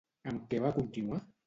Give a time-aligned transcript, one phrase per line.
[0.31, 1.23] Amb què va continuar?